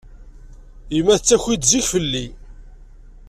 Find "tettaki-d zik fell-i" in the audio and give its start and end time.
1.19-2.25